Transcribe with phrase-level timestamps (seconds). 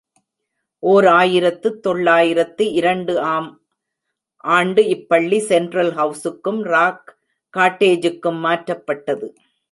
[0.79, 3.49] ஓர் ஆயிரத்து தொள்ளாயிரத்து இரண்டு ஆம்
[4.37, 7.15] ஆண்டு இப்பள்ளி செண்ட்ரல் ஹவுசுக்கும் ராக்
[7.57, 9.27] காட்டேஜு க்கும் மாற்றப்பட்டது.